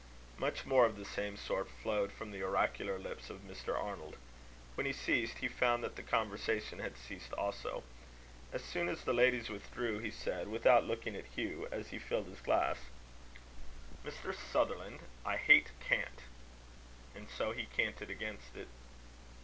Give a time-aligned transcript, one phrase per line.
[0.39, 3.77] Much more of the same sort flowed from the oracular lips of Mr.
[3.79, 4.17] Arnold.
[4.73, 7.83] When he ceased, he found that the conversation had ceased also.
[8.51, 12.25] As soon as the ladies withdrew, he said, without looking at Hugh, as he filled
[12.29, 12.79] his glass:
[14.03, 14.33] "Mr.
[14.33, 16.21] Sutherland, I hate cant."
[17.13, 18.69] And so he canted against it.